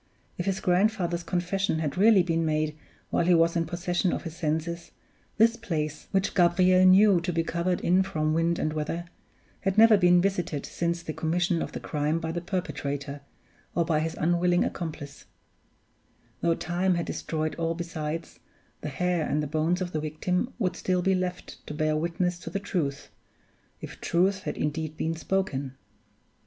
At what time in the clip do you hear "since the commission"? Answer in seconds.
10.65-11.61